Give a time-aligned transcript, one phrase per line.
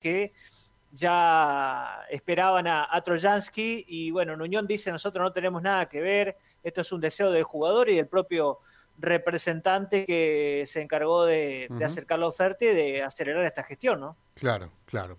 [0.00, 0.32] que
[0.92, 6.80] ya esperaban a, Trojansky y bueno, Nuñón dice nosotros no tenemos nada que ver, esto
[6.80, 8.58] es un deseo del jugador y del propio
[8.98, 14.16] representante que se encargó de, de acercar la oferta y de acelerar esta gestión, ¿no?
[14.34, 15.18] Claro, claro.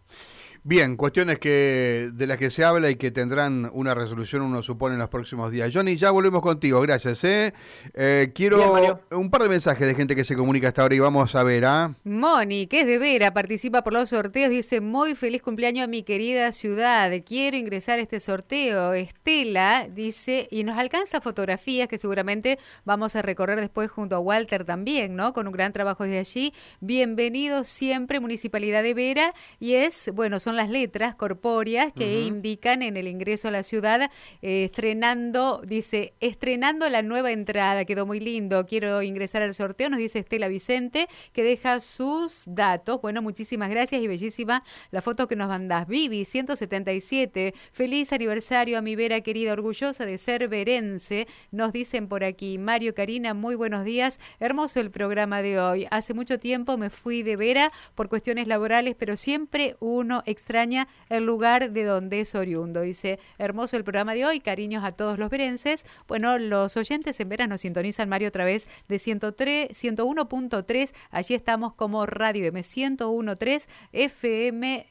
[0.63, 4.94] Bien, cuestiones que de las que se habla y que tendrán una resolución, uno supone,
[4.94, 5.71] en los próximos días.
[5.73, 7.23] Johnny, ya volvemos contigo, gracias.
[7.23, 7.52] ¿eh?
[7.95, 11.34] eh quiero un par de mensajes de gente que se comunica hasta ahora y vamos
[11.34, 11.66] a ver.
[11.66, 11.95] ¿ah?
[12.04, 16.04] Moni, que es de Vera, participa por los sorteos, dice, muy feliz cumpleaños a mi
[16.04, 18.93] querida ciudad, quiero ingresar a este sorteo.
[18.93, 24.63] Estela dice, y nos alcanza fotografías que seguramente vamos a recorrer después junto a Walter
[24.63, 25.34] también, ¿no?
[25.34, 26.54] Con un gran trabajo desde allí.
[26.82, 32.98] Bienvenido siempre, Municipalidad de Vera, y es, bueno, son las letras corpóreas que indican en
[32.98, 34.10] el ingreso a la ciudad,
[34.41, 40.00] eh, estrenando, dice, estrenando la nueva entrada, quedó muy lindo, quiero ingresar al sorteo, nos
[40.00, 43.02] dice Estela Vicente, que deja sus datos.
[43.02, 45.88] Bueno, muchísimas gracias y bellísima la foto que nos mandás.
[45.88, 52.24] Vivi, 177, feliz aniversario a mi Vera querida, orgullosa de ser verense, nos dicen por
[52.24, 52.58] aquí.
[52.58, 55.88] Mario Karina, muy buenos días, hermoso el programa de hoy.
[55.91, 61.25] Hace mucho tiempo me fui de Vera por cuestiones laborales, pero siempre uno extraña el
[61.25, 62.81] lugar de donde es oriundo.
[62.81, 65.85] Dice, hermoso el programa de hoy, cariños a todos los verenses.
[66.07, 70.94] Bueno, los oyentes en veras nos sintonizan, Mario, a través de 103, 101.3.
[71.12, 74.88] Allí estamos como Radio M 101.3 FM.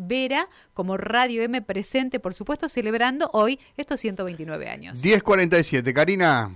[0.00, 5.02] Vera como Radio M presente, por supuesto, celebrando hoy estos 129 años.
[5.02, 6.54] 1047, Karina.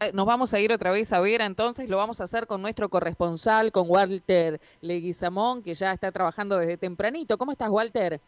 [0.00, 2.62] Eh, nos vamos a ir otra vez a ver, entonces lo vamos a hacer con
[2.62, 7.36] nuestro corresponsal, con Walter Leguizamón, que ya está trabajando desde tempranito.
[7.36, 8.20] ¿Cómo estás, Walter?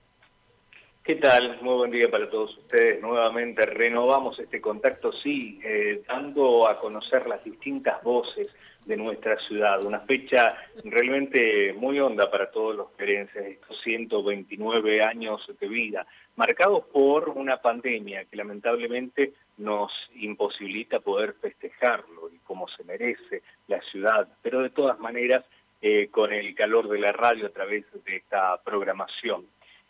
[1.04, 1.62] ¿Qué tal?
[1.62, 3.00] Muy buen día para todos ustedes.
[3.00, 8.48] Nuevamente renovamos este contacto, sí, eh, dando a conocer las distintas voces
[8.84, 9.84] de nuestra ciudad.
[9.84, 16.84] Una fecha realmente muy honda para todos los querenses, estos 129 años de vida, marcados
[16.86, 24.28] por una pandemia que lamentablemente nos imposibilita poder festejarlo y como se merece la ciudad,
[24.42, 25.44] pero de todas maneras
[25.82, 29.46] eh, con el calor de la radio a través de esta programación.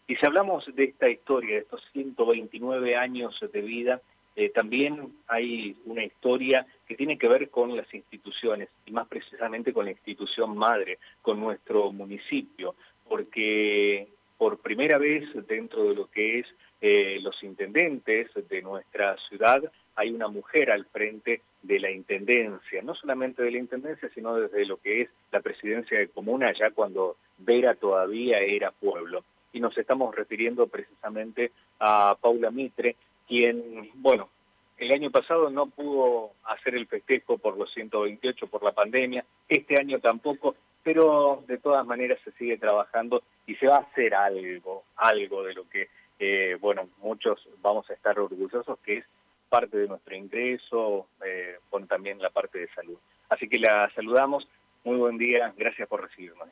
[0.07, 4.01] Y si hablamos de esta historia, de estos 129 años de vida,
[4.37, 9.73] eh, también hay una historia que tiene que ver con las instituciones y más precisamente
[9.73, 12.75] con la institución madre, con nuestro municipio,
[13.09, 16.47] porque por primera vez dentro de lo que es
[16.81, 19.63] eh, los intendentes de nuestra ciudad
[19.97, 24.65] hay una mujer al frente de la intendencia, no solamente de la intendencia, sino desde
[24.65, 29.25] lo que es la presidencia de comuna, ya cuando Vera todavía era pueblo.
[29.53, 32.97] Y nos estamos refiriendo precisamente a Paula Mitre,
[33.29, 34.31] quien, bueno,
[34.79, 39.79] el año pasado no pudo hacer el festejo por los 128 por la pandemia, este
[39.79, 44.85] año tampoco, pero de todas maneras se sigue trabajando y se va a hacer algo,
[44.97, 45.89] algo de lo que,
[46.21, 49.05] eh, bueno, muchos vamos a estar orgullosos, que es
[49.49, 52.99] parte de nuestro ingreso, eh, con también la parte de salud.
[53.31, 54.47] Así que la saludamos,
[54.85, 56.47] muy buen día, gracias por recibirnos.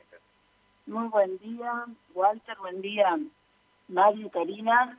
[0.87, 1.85] Muy buen día,
[2.15, 3.15] Walter, buen día,
[3.87, 4.97] Mario, Karina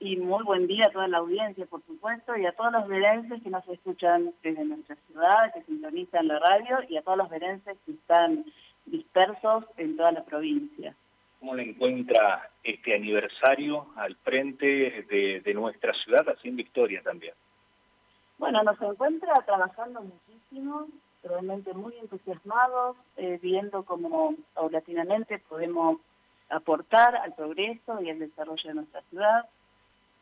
[0.00, 3.42] y muy buen día a toda la audiencia, por supuesto, y a todos los verenses
[3.42, 7.76] que nos escuchan desde nuestra ciudad, que sintonizan la radio, y a todos los verenses
[7.84, 8.46] que están
[8.86, 10.94] dispersos en toda la provincia.
[11.40, 14.66] ¿Cómo le encuentra este aniversario al frente
[15.08, 17.34] de, nuestra ciudad, haciendo historia también?
[18.38, 20.88] Bueno, nos encuentra trabajando muchísimo,
[21.22, 25.98] realmente muy entusiasmados, eh, viendo cómo paulatinamente podemos
[26.48, 29.46] aportar al progreso y al desarrollo de nuestra ciudad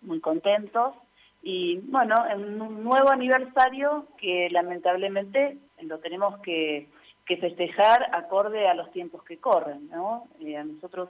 [0.05, 0.95] muy contentos.
[1.43, 6.89] Y bueno, en un nuevo aniversario que lamentablemente lo tenemos que,
[7.27, 9.89] festejar acorde a los tiempos que corren.
[9.91, 10.29] ¿no?
[10.41, 11.09] Eh, a nosotros,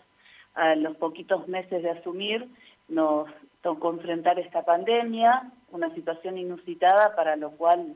[0.54, 2.48] a los poquitos meses de asumir,
[2.88, 3.28] nos
[3.62, 7.94] tocó enfrentar esta pandemia, una situación inusitada para lo cual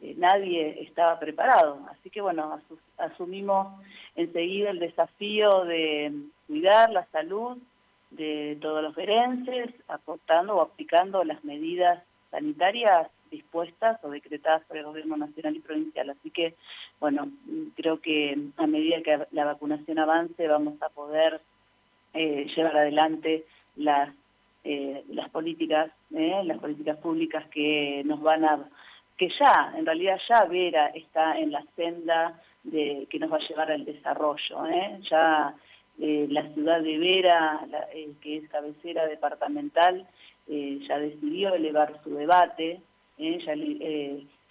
[0.00, 1.80] eh, nadie estaba preparado.
[1.90, 2.60] Así que bueno,
[2.96, 3.80] asumimos
[4.14, 6.12] enseguida el desafío de
[6.46, 7.58] cuidar la salud,
[8.10, 14.84] de todos los verenses, aportando o aplicando las medidas sanitarias dispuestas o decretadas por el
[14.84, 16.10] gobierno nacional y provincial.
[16.10, 16.54] Así que,
[17.00, 17.30] bueno,
[17.76, 21.40] creo que a medida que la vacunación avance vamos a poder
[22.14, 23.44] eh, llevar adelante
[23.76, 24.10] las
[24.64, 28.68] eh, las políticas, eh, las políticas públicas que nos van a,
[29.16, 33.48] que ya, en realidad ya Vera está en la senda de que nos va a
[33.48, 35.00] llevar al desarrollo, ¿eh?
[35.08, 35.54] ya
[36.00, 37.60] eh, la ciudad de Vera,
[37.92, 40.06] eh, que es cabecera departamental,
[40.46, 42.80] eh, ya decidió elevar su debate,
[43.18, 43.54] ya,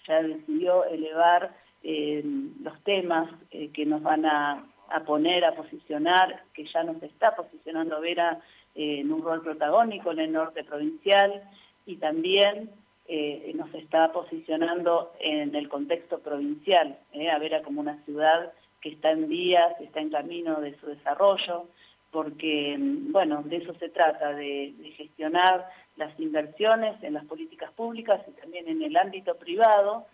[0.06, 6.82] ya, decidió elevar los temas que nos van a a poner, a posicionar, que ya
[6.82, 8.40] nos está posicionando Vera
[8.74, 11.42] eh, en un rol protagónico en el norte provincial
[11.86, 12.70] y también
[13.06, 18.90] eh, nos está posicionando en el contexto provincial, eh, a Vera como una ciudad que
[18.90, 21.66] está en vías, está en camino de su desarrollo,
[22.10, 28.20] porque, bueno, de eso se trata, de, de gestionar las inversiones en las políticas públicas
[28.26, 30.06] y también en el ámbito privado,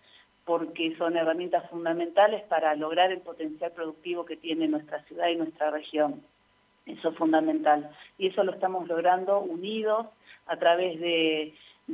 [0.45, 5.71] porque son herramientas fundamentales para lograr el potencial productivo que tiene nuestra ciudad y nuestra
[5.71, 6.21] región.
[6.85, 7.89] Eso es fundamental.
[8.17, 10.07] Y eso lo estamos logrando unidos
[10.45, 11.53] a través de,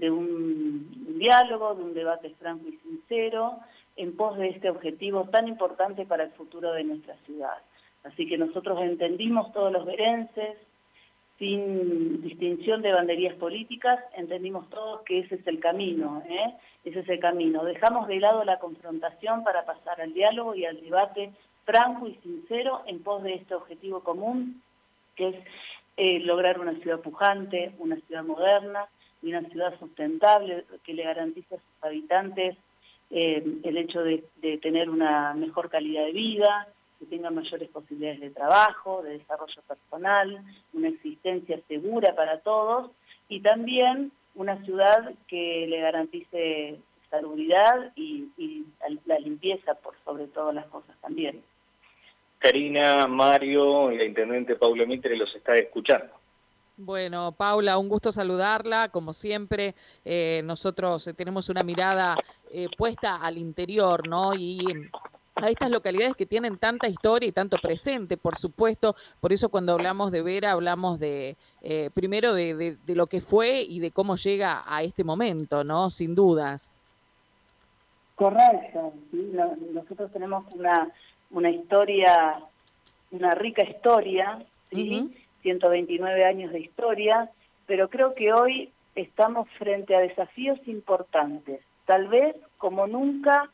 [0.10, 3.58] un diálogo, de un debate franco y sincero,
[3.96, 7.58] en pos de este objetivo tan importante para el futuro de nuestra ciudad.
[8.04, 10.58] Así que nosotros entendimos todos los verenses,
[11.38, 16.54] sin distinción de banderías políticas, entendimos todos que ese es el camino, ¿eh?
[16.86, 17.64] ese es el camino.
[17.64, 21.32] Dejamos de lado la confrontación para pasar al diálogo y al debate
[21.66, 24.62] franco y sincero en pos de este objetivo común,
[25.16, 25.36] que es
[25.98, 28.86] eh, lograr una ciudad pujante, una ciudad moderna
[29.24, 32.56] y una ciudad sustentable que le garantice a sus habitantes
[33.10, 34.24] eh, el hecho de
[34.62, 36.68] tener una mejor calidad de vida,
[37.02, 42.92] que tengan mayores posibilidades de trabajo, de desarrollo personal, una existencia segura para todos
[43.28, 48.30] y también una ciudad que le garantice salubridad y,
[49.06, 51.42] la limpieza por sobre todas las cosas también.
[52.38, 56.14] Karina, Mario y la intendente Paula Mitre los está escuchando.
[56.78, 58.90] Bueno, Paula, un gusto saludarla.
[58.90, 59.74] Como siempre,
[60.06, 62.16] eh, nosotros tenemos una mirada
[62.52, 64.34] eh, puesta al interior, ¿no?
[64.36, 64.60] Y
[65.42, 68.96] a estas localidades que tienen tanta historia y tanto presente, por supuesto.
[69.20, 73.80] Por eso cuando hablamos de Vera, hablamos de eh, primero de, lo que fue y
[73.80, 75.90] de cómo llega a este momento, ¿no?
[75.90, 76.72] Sin dudas.
[78.16, 78.94] Correcto.
[79.74, 80.90] nosotros tenemos una,
[81.32, 82.40] una historia,
[83.10, 84.40] una rica historia,
[84.72, 85.12] ¿sí?
[85.42, 87.32] 129 años de historia,
[87.66, 93.50] pero creo que hoy estamos frente a desafíos importantes, tal vez como nunca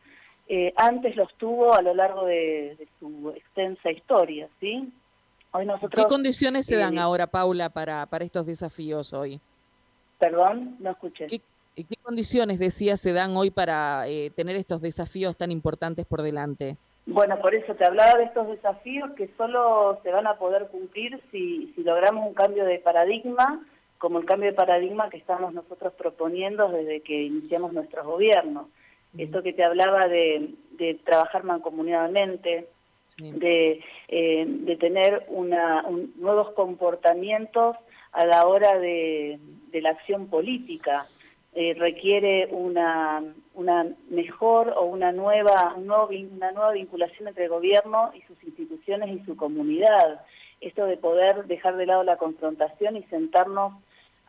[0.49, 4.89] eh, antes los tuvo a lo largo de, su extensa historia, ¿sí?
[5.51, 9.41] Hoy nosotros, ¿Qué condiciones se dan eh, ahora, Paula, para, para estos desafíos hoy?
[10.19, 11.27] Perdón, no escuché.
[11.27, 11.41] ¿Qué,
[11.75, 16.77] qué condiciones, decía, se dan hoy para eh, tener estos desafíos tan importantes por delante?
[17.05, 21.21] Bueno, por eso te hablaba de estos desafíos que solo se van a poder cumplir
[21.31, 23.65] si, si logramos un cambio de paradigma,
[23.97, 28.67] como el cambio de paradigma que estamos nosotros proponiendo desde que iniciamos nuestros gobiernos
[29.17, 30.55] esto que te hablaba de,
[31.03, 32.67] trabajar mancomunadamente,
[33.17, 35.83] de, eh, de tener una,
[36.17, 37.75] nuevos comportamientos
[38.11, 39.39] a la hora de,
[39.73, 41.05] la acción política.
[41.53, 43.23] Eh, requiere una,
[43.53, 49.25] una mejor o una nueva, una nueva vinculación entre el gobierno y sus instituciones y
[49.25, 50.21] su comunidad.
[50.61, 53.73] Esto de poder dejar de lado la confrontación y sentarnos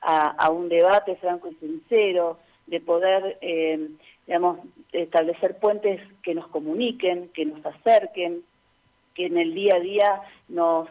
[0.01, 3.89] a, un debate franco y sincero, de poder eh,
[4.29, 4.59] digamos,
[4.93, 8.43] establecer puentes que nos comuniquen, que nos acerquen,
[9.15, 10.87] que en el día a día nos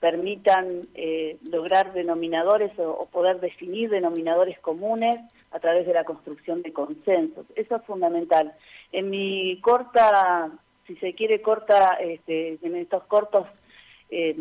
[0.00, 6.72] permitan eh, lograr denominadores o, poder definir denominadores comunes a través de la construcción de
[6.72, 7.44] consensos.
[7.54, 8.54] Eso es fundamental.
[8.92, 10.50] En mi corta,
[10.86, 13.46] si se quiere corta, este, en estos cortos,
[14.10, 14.36] eh,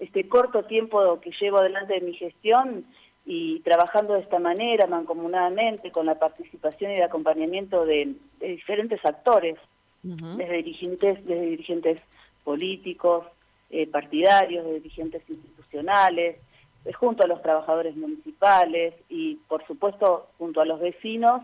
[0.00, 2.86] este corto tiempo que llevo adelante de mi gestión,
[3.26, 9.56] y trabajando de esta manera, mancomunadamente, con la participación y el acompañamiento de, diferentes actores,
[10.02, 12.02] desde dirigentes, desde dirigentes
[12.44, 13.24] políticos,
[13.70, 16.36] eh, partidarios, de dirigentes institucionales,
[16.84, 21.42] eh, junto a los trabajadores municipales y, por supuesto, junto a los vecinos,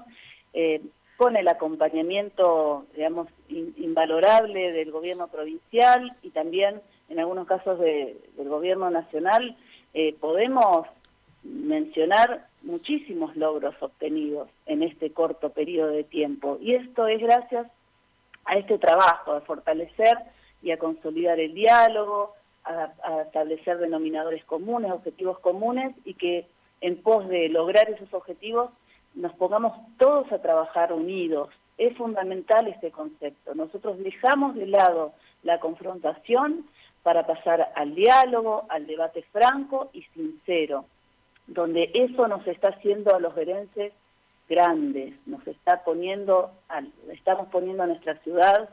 [0.53, 0.83] eh,
[1.17, 8.91] con el acompañamiento, digamos, invalorable del gobierno provincial y también, en algunos casos, del gobierno
[8.91, 9.57] nacional,
[10.19, 10.87] podemos
[11.43, 16.59] mencionar muchísimos logros obtenidos en este corto periodo de tiempo.
[16.61, 17.67] Y esto es gracias
[18.45, 20.19] a este trabajo de fortalecer
[20.63, 26.47] y a consolidar el diálogo, a, establecer denominadores comunes, objetivos comunes y que
[26.81, 28.71] en pos de lograr esos objetivos
[29.15, 31.49] nos pongamos todos a trabajar unidos.
[31.79, 33.55] Es fundamental este concepto.
[33.55, 36.67] Nosotros dejamos de lado la confrontación
[37.03, 40.85] para pasar al diálogo, al debate franco y sincero
[41.51, 43.93] donde eso nos está haciendo a los verenses
[44.49, 46.51] grandes, nos está poniendo,
[47.13, 48.69] estamos poniendo a nuestra ciudad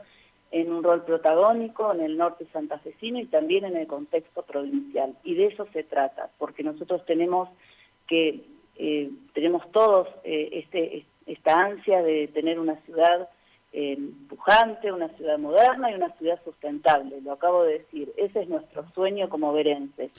[0.50, 5.14] en un rol protagónico en el norte santafesino y también en el contexto provincial.
[5.24, 7.48] Y de eso se trata, porque nosotros tenemos
[8.06, 8.44] que,
[8.76, 13.28] eh, tenemos todos eh, este, esta ansia de tener una ciudad
[14.28, 17.20] pujante, una ciudad moderna y una ciudad sustentable.
[17.20, 18.12] Lo acabo de decir.
[18.16, 20.10] Ese es nuestro sueño como verenses.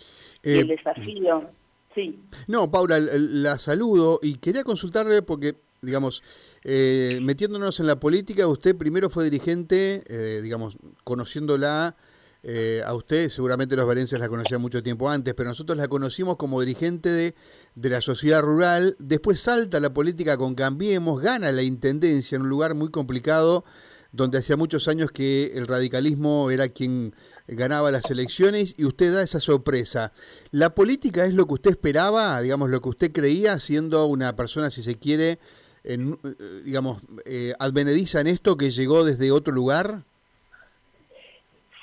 [0.43, 1.49] y el eh, desafío,
[1.93, 2.19] sí.
[2.47, 6.23] No, Paula, la saludo y quería consultarle porque, digamos,
[6.63, 11.95] eh, metiéndonos en la política, usted primero fue dirigente, eh, digamos, conociéndola
[12.41, 16.37] eh, a usted, seguramente los valencianos la conocían mucho tiempo antes, pero nosotros la conocimos
[16.37, 17.35] como dirigente de,
[17.75, 18.95] de, la sociedad rural.
[18.99, 23.65] Después salta la política con Cambiemos, gana la intendencia en un lugar muy complicado,
[24.11, 27.13] donde hacía muchos años que el radicalismo era quien
[27.47, 30.11] ganaba las elecciones y usted da esa sorpresa.
[30.51, 34.69] ¿La política es lo que usted esperaba, digamos, lo que usted creía, siendo una persona,
[34.69, 35.39] si se quiere,
[35.83, 40.01] en, eh, digamos, eh, advenediza en esto que llegó desde otro lugar?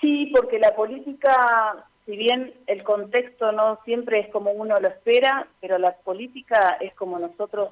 [0.00, 5.48] Sí, porque la política, si bien el contexto no siempre es como uno lo espera,
[5.60, 7.70] pero la política es como nosotros,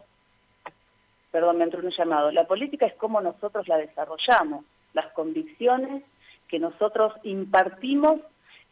[1.35, 6.05] perdón, me entró un llamado, la política es como nosotros la desarrollamos, las convicciones
[6.47, 8.21] que nosotros impartimos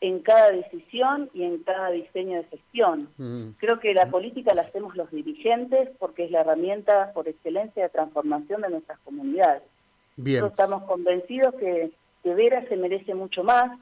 [0.00, 3.09] en cada decisión y en cada diseño de gestión.
[3.19, 3.49] Mm.
[3.59, 7.88] Creo que la política la hacemos los dirigentes porque es la herramienta por excelencia de
[7.88, 9.64] transformación de nuestras comunidades.
[10.14, 10.45] Bien.
[10.45, 11.90] estamos convencidos que
[12.23, 13.76] que Vera se merece mucho más,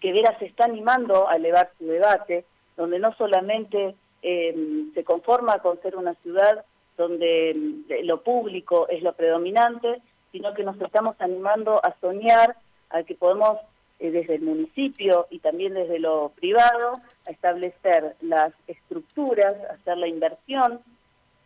[0.00, 2.46] que Vera se está animando a elevar su debate,
[2.76, 6.64] donde no solamente eh, se conforma con ser una ciudad
[6.98, 12.56] donde eh, lo público es lo predominante, sino que nos estamos animando a soñar,
[12.90, 13.56] a que podemos
[13.98, 20.08] eh, desde el municipio y también desde lo privado, a establecer las estructuras, hacer la
[20.08, 20.80] inversión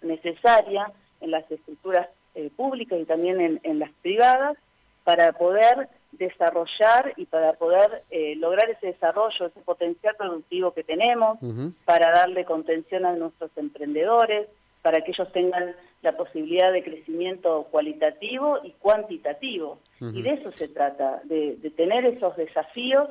[0.00, 0.90] necesaria
[1.20, 2.08] en las estructuras
[2.56, 4.56] públicas y también en las privadas,
[5.04, 11.38] para poder desarrollar y para poder eh, lograr ese desarrollo, ese potencial productivo que tenemos,
[11.84, 14.48] para darle contención a nuestros emprendedores,
[14.82, 19.78] para que ellos tengan la posibilidad de crecimiento cualitativo y cuantitativo.
[20.00, 23.08] Y de eso se trata, de, de, tener esos desafíos,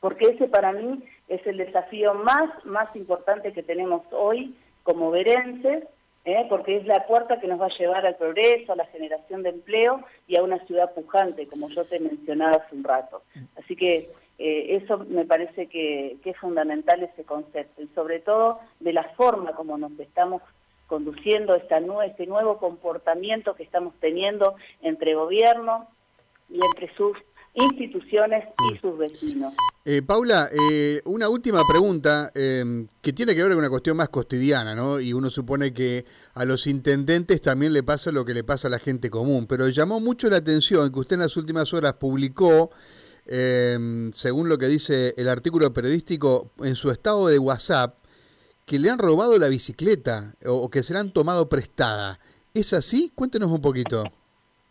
[0.00, 5.84] porque ese para mí es el desafío más, más importante que tenemos hoy como verenses,
[6.26, 6.44] ¿eh?
[6.48, 9.50] porque es la puerta que nos va a llevar al progreso, a la generación de
[9.50, 13.22] empleo y a una ciudad pujante, como yo te mencionaba hace un rato.
[13.56, 18.92] Así que eh, eso me parece que, es fundamental ese concepto y sobre todo de
[18.92, 20.42] la forma como nos estamos
[20.86, 25.88] conduciendo esta, este nuevo comportamiento que estamos teniendo entre gobierno
[26.48, 27.16] y entre sus
[27.54, 29.54] instituciones y sus vecinos.
[29.84, 34.08] Eh, Paula, eh, una última pregunta em, que tiene que ver con una cuestión más
[34.08, 35.00] cotidiana, ¿no?
[35.00, 38.70] Y uno supone que a los intendentes también le pasa lo que le pasa a
[38.70, 42.70] la gente común, pero llamó mucho la atención que usted en las últimas horas publicó,
[43.26, 47.94] em, según lo que dice el artículo periodístico, en su estado de WhatsApp,
[48.66, 52.18] que le han robado la bicicleta o que se la han tomado prestada.
[52.52, 53.12] ¿Es así?
[53.14, 54.04] Cuéntenos un poquito.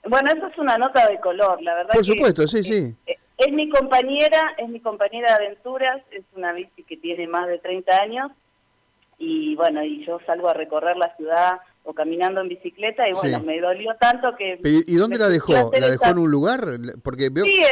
[0.08, 1.94] Bueno, eso es una nota de color, la verdad.
[1.94, 2.96] Por supuesto, sí, sí.
[3.38, 7.58] Es, mi compañera, es mi compañera de aventuras, es una bici que tiene más de
[7.60, 8.32] 30 años
[9.18, 13.40] y bueno, y yo salgo a recorrer la ciudad o caminando en bicicleta y bueno,
[13.42, 14.60] me dolió tanto que...
[14.64, 15.54] ¿Y dónde la dejó?
[15.54, 16.60] ¿La dejó en un lugar?
[17.04, 17.46] Porque veo...
[17.46, 17.64] Sí,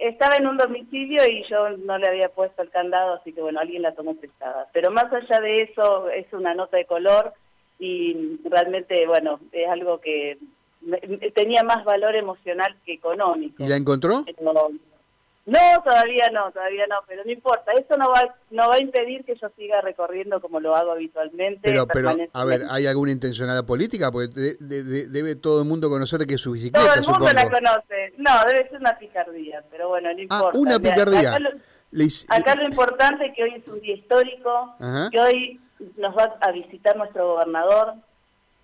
[0.00, 3.60] estaba en un domicilio y yo no le había puesto el candado, así que bueno,
[3.60, 4.66] alguien la tomó prestada.
[4.72, 7.34] Pero más allá de eso, es una nota de color
[7.78, 10.38] y realmente, bueno, es algo que
[11.34, 13.62] tenía más valor emocional que económico.
[13.62, 14.24] ¿Y la encontró?
[15.50, 17.72] No, todavía no, todavía no, pero no importa.
[17.72, 21.60] Eso no va, no va a impedir que yo siga recorriendo como lo hago habitualmente.
[21.62, 24.12] Pero, pero a ver, ¿hay alguna intencionalidad política?
[24.12, 28.12] Porque debe todo el mundo conocer que es su bicicleta, Todo el mundo la conoce.
[28.18, 30.50] No, debe ser una picardía, pero bueno, no ah, importa.
[30.54, 31.34] Ah, una picardía.
[32.28, 34.76] Acá lo, importante es que hoy es un día histórico,
[35.10, 35.60] que hoy
[35.96, 37.94] nos va a visitar nuestro gobernador,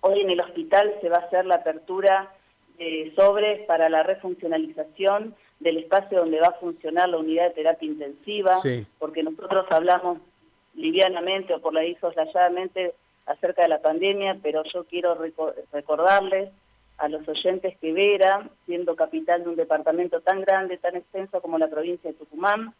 [0.01, 2.31] Hoy en el hospital se va a hacer la apertura
[2.77, 7.87] de sobres para la refuncionalización del espacio donde va a funcionar la unidad de terapia
[7.87, 8.57] intensiva,
[8.99, 10.19] porque nosotros hablamos
[10.75, 12.93] livianamente o por la soslayadamente
[13.25, 15.17] acerca de la pandemia, pero yo quiero
[15.73, 16.49] recordarles
[16.97, 21.57] a los oyentes que Vera, siendo capital de un departamento tan grande, tan extenso como
[21.57, 22.73] la provincia de Tucumán,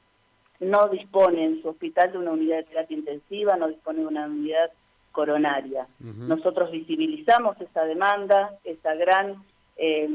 [0.59, 4.25] no dispone en su hospital de una unidad de terapia intensiva, no dispone de una
[4.25, 4.71] unidad
[5.11, 5.87] coronaria.
[5.99, 9.43] Nosotros visibilizamos esa demanda, esa gran,
[9.77, 10.09] eh,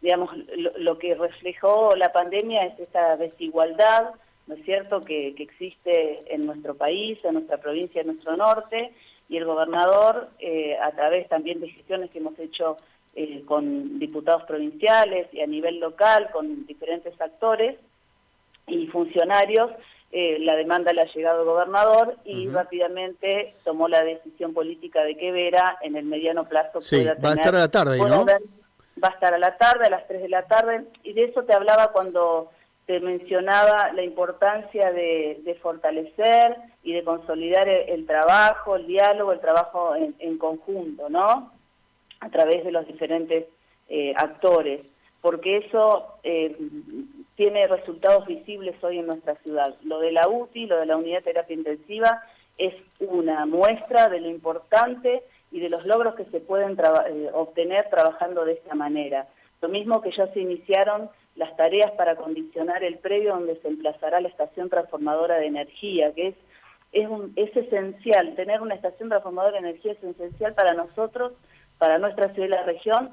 [0.00, 0.30] digamos,
[0.78, 4.10] lo, que reflejó la pandemia es esa desigualdad,
[4.46, 8.92] ¿no es cierto?, que, existe en nuestro país, en nuestra provincia, en nuestro norte,
[9.28, 12.76] y el gobernador, eh, a través también de gestiones que hemos hecho
[13.16, 17.78] eh, con diputados provinciales y a nivel local, con diferentes actores
[18.66, 19.70] y funcionarios,
[20.12, 25.16] eh, la demanda le ha llegado al gobernador y rápidamente tomó la decisión política de
[25.16, 28.24] que Vera en el mediano plazo sí, va a estar a la tarde, ¿no?
[29.02, 31.44] Va a estar a la tarde, a las 3 de la tarde, y de eso
[31.44, 32.50] te hablaba cuando
[32.86, 39.94] te mencionaba la importancia de, fortalecer y de consolidar el, trabajo, el diálogo, el trabajo
[39.96, 41.50] en, conjunto, ¿no?
[42.20, 43.46] A través de los diferentes
[43.88, 44.80] eh, actores,
[45.22, 46.56] porque eso eh,
[47.36, 49.74] tiene resultados visibles hoy en nuestra ciudad.
[49.82, 52.22] Lo de la UTI, lo de la unidad de terapia intensiva,
[52.58, 55.22] es una muestra de lo importante
[55.54, 59.28] y de los logros que se pueden eh, obtener trabajando de esta manera.
[59.62, 64.20] Lo mismo que ya se iniciaron las tareas para condicionar el predio donde se emplazará
[64.20, 66.34] la estación transformadora de energía, que es,
[66.90, 71.34] es, es esencial, tener una estación transformadora de energía es esencial para nosotros,
[71.78, 73.10] para nuestra ciudad y la región,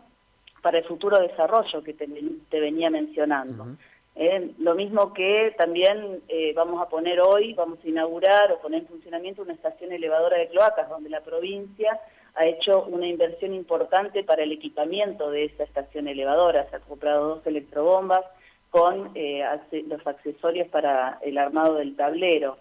[0.63, 3.67] para el futuro desarrollo que te, venía mencionando.
[4.15, 8.81] Eh, lo mismo que también eh, vamos a poner hoy, vamos a inaugurar o poner
[8.81, 11.99] en funcionamiento una estación elevadora de cloacas, donde la provincia
[12.35, 16.69] ha hecho una inversión importante para el equipamiento de esa estación elevadora.
[16.69, 18.25] Se han comprado dos electrobombas
[18.69, 19.43] con eh,
[19.87, 22.57] los accesorios para el armado del tablero.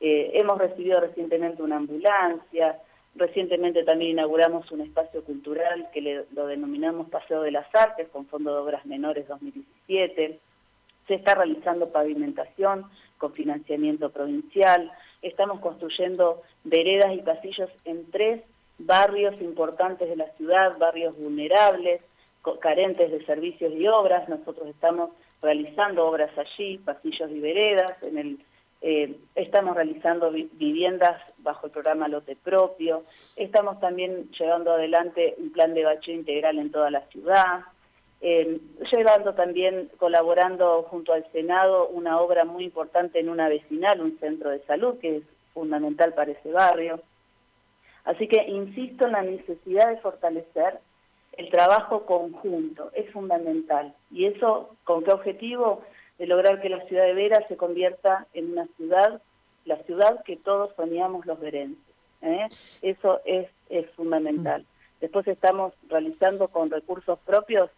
[0.00, 2.78] hemos recibido recientemente una ambulancia,
[3.16, 8.52] recientemente también inauguramos un espacio cultural que lo denominamos Paseo de las Artes con Fondo
[8.52, 10.38] de Obras Menores 2017
[11.08, 12.84] se está realizando pavimentación
[13.16, 18.42] con financiamiento provincial, estamos construyendo veredas y pasillos en tres
[18.78, 22.00] barrios importantes de la ciudad, barrios vulnerables,
[22.60, 25.10] carentes de servicios y obras, nosotros estamos
[25.42, 28.38] realizando obras allí, pasillos y veredas, en el,
[28.80, 33.04] eh, estamos realizando viviendas bajo el programa Lote Propio,
[33.36, 37.64] estamos también llevando adelante un plan de bacheo integral en toda la ciudad,
[38.20, 44.18] eh, llevando también, colaborando junto al Senado, una obra muy importante en una vecinal, un
[44.18, 45.22] centro de salud, que es
[45.54, 47.00] fundamental para ese barrio.
[48.04, 50.80] Así que insisto en la necesidad de fortalecer
[51.36, 53.94] el trabajo conjunto, es fundamental.
[54.10, 55.82] ¿Y eso con qué objetivo?
[56.18, 59.22] De lograr que la ciudad de Vera se convierta en una ciudad,
[59.64, 61.78] la ciudad que todos soñamos los verenses.
[62.22, 62.46] ¿eh?
[62.82, 64.62] Eso es, es fundamental.
[64.62, 65.00] Mm.
[65.00, 67.70] Después estamos realizando con recursos propios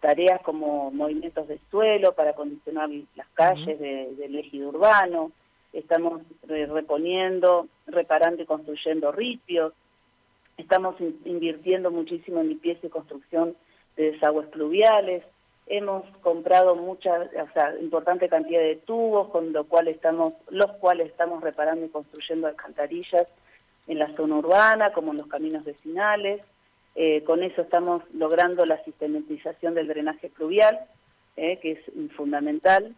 [0.00, 5.30] tareas como movimientos de suelo para condicionar las calles del ejido urbano,
[5.74, 9.72] estamos reponiendo, reparando y construyendo ripios,
[10.56, 13.56] estamos invirtiendo muchísimo en limpieza y construcción
[13.96, 15.24] de desagües pluviales,
[15.66, 21.08] hemos comprado mucha, o sea, importante cantidad de tubos con lo cual estamos, los cuales
[21.08, 23.26] estamos reparando y construyendo alcantarillas
[23.86, 26.42] en la zona urbana como en los caminos vecinales,
[26.94, 30.78] eh, con eso estamos logrando la sistematización del drenaje pluvial,
[31.36, 32.94] eh, que es fundamental.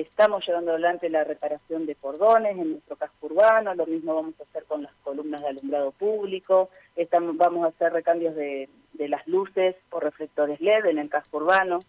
[0.00, 4.44] Estamos llevando adelante la reparación de cordones en nuestro casco urbano, lo mismo vamos a
[4.44, 9.74] hacer con las columnas de alumbrado público, estamos, vamos a hacer recambios de, las luces
[9.90, 11.80] o reflectores LED en el casco urbano.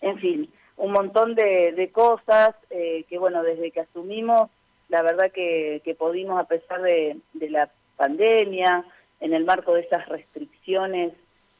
[0.00, 4.50] En fin, un montón de, cosas eh, que, bueno, desde que asumimos,
[4.88, 8.84] la verdad que, que pudimos, a pesar de la pandemia,
[9.20, 11.12] en el marco de esas restricciones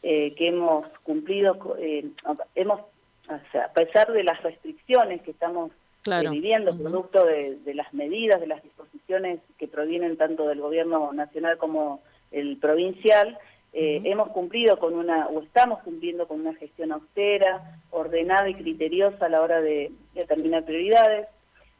[0.03, 2.07] eh, que hemos cumplido, eh,
[2.55, 2.81] hemos,
[3.31, 5.71] a pesar de las restricciones que estamos
[6.07, 11.59] eh, viviendo, producto de, las medidas, de las disposiciones que provienen tanto del gobierno nacional
[11.59, 13.39] como el provincial,
[13.73, 19.29] hemos cumplido con una, o estamos cumpliendo con una gestión austera, ordenada y criteriosa a
[19.29, 21.29] la hora de determinar prioridades.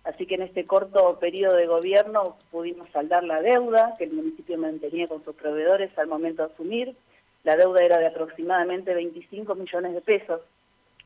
[0.05, 4.57] Así que en este corto periodo de gobierno pudimos saldar la deuda que el municipio
[4.57, 6.97] mantenía con sus proveedores al momento de asumir.
[7.45, 10.41] La deuda era de aproximadamente 25 millones de pesos.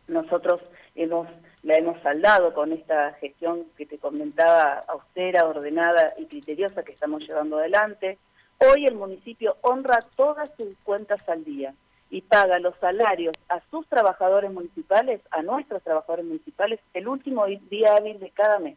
[0.09, 0.61] Nosotros
[0.95, 1.29] hemos,
[1.63, 7.23] la hemos saldado con esta gestión que te comentaba, austera, ordenada y criteriosa que estamos
[7.27, 8.19] llevando adelante.
[8.59, 11.75] Hoy el municipio honra todas sus cuentas al día
[12.11, 17.97] y paga los salarios a sus trabajadores municipales, a nuestros trabajadores municipales, el último día
[17.97, 18.77] hábil de cada mes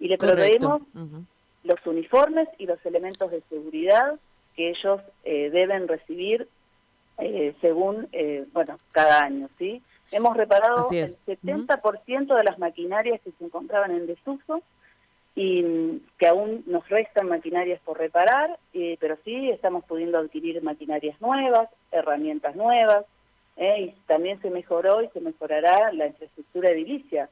[0.00, 0.82] y le proveemos
[1.62, 4.18] los uniformes y los elementos de seguridad
[4.56, 6.48] que ellos eh, deben recibir
[7.18, 9.82] eh, según, eh, bueno, cada año, ¿sí?
[10.12, 14.62] Hemos reparado el 70% de las maquinarias que se encontraban en desuso
[15.34, 21.20] y mm, que aún nos restan maquinarias por reparar, pero sí estamos pudiendo adquirir maquinarias
[21.20, 23.04] nuevas, herramientas nuevas,
[23.56, 27.28] y también se mejoró y se mejorará la infraestructura edilicia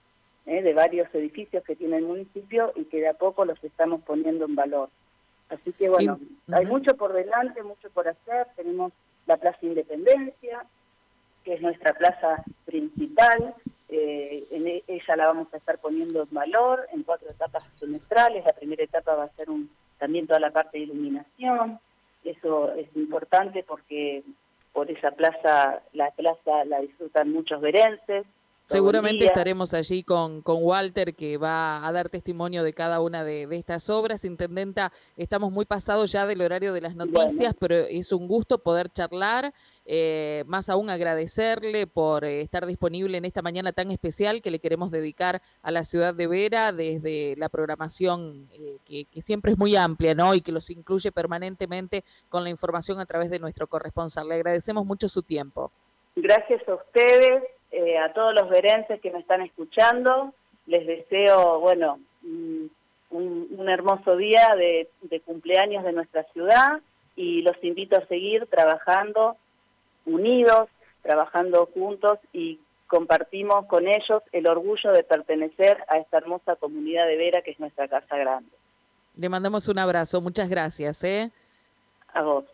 [0.46, 0.62] ¿eh?
[0.62, 4.44] de varios edificios que tiene el municipio y que de a poco los estamos poniendo
[4.44, 4.90] en valor.
[5.48, 6.18] Así que bueno,
[6.52, 8.46] hay mucho por delante, mucho por hacer.
[8.56, 8.92] Tenemos
[9.26, 10.66] la Plaza Independencia,
[11.48, 13.54] que es nuestra plaza principal.
[13.88, 18.44] Eh, en e, ella la vamos a estar poniendo en valor en cuatro etapas semestrales.
[18.44, 21.80] La primera etapa va a ser un, también toda la parte de iluminación.
[22.22, 24.24] Eso es importante porque
[24.74, 28.26] por esa plaza, la plaza la disfrutan muchos verenses.
[28.66, 33.48] Seguramente estaremos allí con, con Walter, que va a dar testimonio de cada una de,
[33.56, 34.26] estas obras.
[34.26, 38.90] Intendenta, estamos muy pasados ya del horario de las noticias, pero es un gusto poder
[38.90, 39.54] charlar.
[39.90, 44.58] Eh, más aún agradecerle por eh, estar disponible en esta mañana tan especial que le
[44.58, 49.76] queremos dedicar a la ciudad de Vera desde la programación eh, que, siempre es muy
[49.76, 50.34] amplia ¿no?
[50.34, 54.28] y que los incluye permanentemente con la información a través de nuestro corresponsal.
[54.28, 55.72] Le agradecemos mucho su tiempo.
[56.16, 57.44] Gracias a ustedes
[58.02, 60.34] a todos los verenses que me están escuchando,
[60.66, 61.98] les deseo, bueno,
[63.10, 64.88] un, hermoso día de,
[65.24, 66.80] cumpleaños de nuestra ciudad
[67.16, 69.36] y los invito a seguir trabajando
[70.08, 70.68] unidos,
[71.02, 77.16] trabajando juntos y compartimos con ellos el orgullo de pertenecer a esta hermosa comunidad de
[77.16, 78.50] Vera que es nuestra casa grande.
[79.16, 81.04] Le mandamos un abrazo, muchas gracias.
[81.04, 81.30] ¿eh?
[82.14, 82.44] A vos.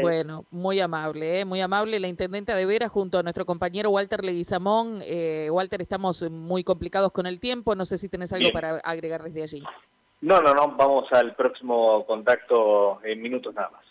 [0.00, 1.44] Bueno, muy amable, ¿eh?
[1.44, 5.00] muy amable la intendente de Vera junto a nuestro compañero Walter Leguizamón.
[5.04, 9.24] Eh, Walter, estamos muy complicados con el tiempo, no sé si tenés algo para agregar
[9.24, 9.64] desde allí.
[10.20, 13.84] No, no, no, vamos al próximo contacto en minutos nada más.